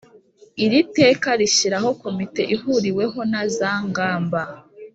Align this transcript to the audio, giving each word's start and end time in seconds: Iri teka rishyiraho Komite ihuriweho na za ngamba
Iri 0.63 0.79
teka 0.97 1.29
rishyiraho 1.39 1.89
Komite 2.03 2.41
ihuriweho 2.55 3.19
na 3.31 3.41
za 3.57 3.71
ngamba 3.87 4.41